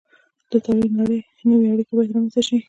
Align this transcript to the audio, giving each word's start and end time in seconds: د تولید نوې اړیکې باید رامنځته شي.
د 0.51 0.53
تولید 0.65 0.91
نوې 0.99 1.69
اړیکې 1.73 1.93
باید 1.95 2.13
رامنځته 2.15 2.41
شي. 2.47 2.57